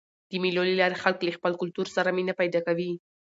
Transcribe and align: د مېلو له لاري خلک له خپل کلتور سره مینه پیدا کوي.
د 0.29 0.31
مېلو 0.43 0.63
له 0.69 0.75
لاري 0.81 0.97
خلک 1.03 1.19
له 1.23 1.31
خپل 1.37 1.51
کلتور 1.61 1.87
سره 1.95 2.09
مینه 2.17 2.33
پیدا 2.41 2.59
کوي. 2.67 2.91